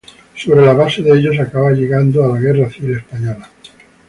Sobre 0.35 0.65
la 0.65 0.73
base 0.73 1.03
de 1.03 1.11
ellos 1.11 1.39
acaba 1.39 1.69
llegando 1.73 2.25
a 2.25 2.29
la 2.29 2.39
Guerra 2.39 2.71
Civil 2.71 2.97
Española. 2.97 3.47